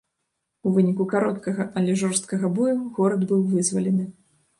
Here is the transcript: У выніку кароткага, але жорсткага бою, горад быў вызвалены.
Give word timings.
У 0.69 0.71
выніку 0.77 1.03
кароткага, 1.13 1.67
але 1.81 1.91
жорсткага 2.03 2.49
бою, 2.55 2.73
горад 2.97 3.21
быў 3.33 3.45
вызвалены. 3.53 4.09